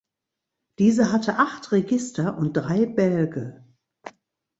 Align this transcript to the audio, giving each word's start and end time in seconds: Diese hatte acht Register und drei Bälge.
Diese 0.79 1.11
hatte 1.11 1.37
acht 1.37 1.71
Register 1.71 2.35
und 2.35 2.53
drei 2.53 2.87
Bälge. 2.87 3.63